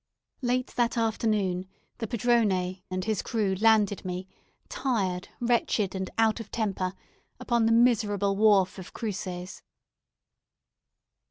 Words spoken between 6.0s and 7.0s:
out of temper,